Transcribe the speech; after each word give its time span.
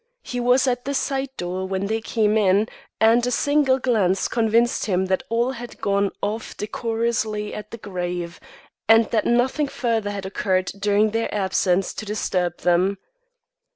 He 0.23 0.39
was 0.39 0.65
at 0.65 0.85
the 0.85 0.95
side 0.95 1.29
door 1.37 1.67
when 1.67 1.85
they 1.85 2.01
came 2.01 2.35
in, 2.35 2.67
and 2.99 3.23
a 3.23 3.29
single 3.29 3.77
glance 3.77 4.27
convinced 4.27 4.87
him 4.87 5.05
that 5.05 5.21
all 5.29 5.51
had 5.51 5.79
gone 5.79 6.09
off 6.23 6.57
decorously 6.57 7.53
at 7.53 7.69
the 7.69 7.77
grave, 7.77 8.39
and 8.89 9.05
that 9.11 9.25
nothing 9.27 9.67
further 9.67 10.09
had 10.09 10.25
occurred 10.25 10.71
during 10.79 11.11
their 11.11 11.31
absence 11.31 11.93
to 11.93 12.03
disturb 12.07 12.61
them. 12.61 12.97